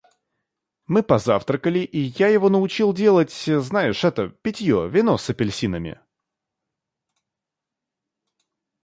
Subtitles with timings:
[0.87, 6.01] Мы позавтракали, и я его научил делать, знаешь, это питье, вино с апельсинами.